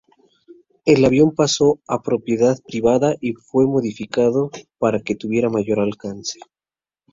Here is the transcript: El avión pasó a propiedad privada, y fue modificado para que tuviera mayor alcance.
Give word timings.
El 0.83 1.05
avión 1.05 1.35
pasó 1.35 1.79
a 1.87 2.01
propiedad 2.01 2.57
privada, 2.65 3.13
y 3.21 3.33
fue 3.33 3.67
modificado 3.67 4.49
para 4.79 4.99
que 5.01 5.13
tuviera 5.13 5.51
mayor 5.51 5.79
alcance. 5.79 6.39